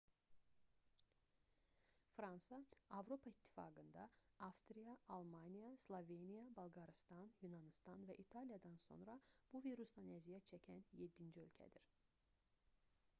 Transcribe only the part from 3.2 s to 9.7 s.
i̇ttifaqında avstriya almaniya sloveniya bolqarıstan yunanıstan və i̇taliyadan sonra bu